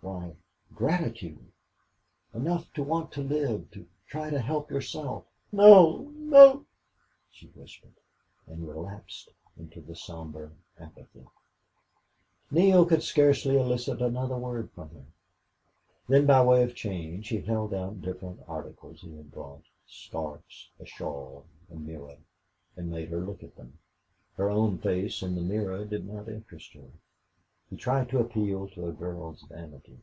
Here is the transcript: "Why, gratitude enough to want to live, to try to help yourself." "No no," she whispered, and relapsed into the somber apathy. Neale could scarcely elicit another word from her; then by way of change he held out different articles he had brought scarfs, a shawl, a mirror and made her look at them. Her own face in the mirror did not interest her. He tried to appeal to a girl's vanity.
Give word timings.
"Why, 0.00 0.36
gratitude 0.74 1.50
enough 2.32 2.72
to 2.74 2.84
want 2.84 3.10
to 3.12 3.20
live, 3.20 3.68
to 3.72 3.84
try 4.06 4.30
to 4.30 4.38
help 4.38 4.70
yourself." 4.70 5.24
"No 5.50 6.12
no," 6.14 6.64
she 7.32 7.48
whispered, 7.48 7.94
and 8.46 8.68
relapsed 8.68 9.30
into 9.58 9.80
the 9.80 9.96
somber 9.96 10.52
apathy. 10.78 11.26
Neale 12.52 12.86
could 12.86 13.02
scarcely 13.02 13.56
elicit 13.58 14.00
another 14.00 14.36
word 14.38 14.70
from 14.70 14.90
her; 14.90 15.04
then 16.08 16.26
by 16.26 16.44
way 16.44 16.62
of 16.62 16.76
change 16.76 17.28
he 17.28 17.40
held 17.40 17.74
out 17.74 18.00
different 18.00 18.40
articles 18.46 19.00
he 19.00 19.14
had 19.16 19.32
brought 19.32 19.64
scarfs, 19.88 20.70
a 20.78 20.86
shawl, 20.86 21.44
a 21.72 21.74
mirror 21.74 22.18
and 22.76 22.88
made 22.92 23.08
her 23.08 23.20
look 23.20 23.42
at 23.42 23.56
them. 23.56 23.76
Her 24.36 24.48
own 24.48 24.78
face 24.78 25.22
in 25.22 25.34
the 25.34 25.42
mirror 25.42 25.84
did 25.84 26.06
not 26.06 26.28
interest 26.28 26.72
her. 26.74 26.88
He 27.70 27.76
tried 27.76 28.08
to 28.08 28.18
appeal 28.18 28.68
to 28.68 28.86
a 28.88 28.92
girl's 28.92 29.42
vanity. 29.42 29.98